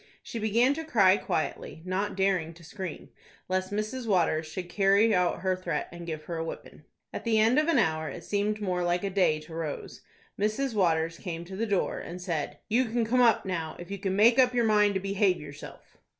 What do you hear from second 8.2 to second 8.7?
seemed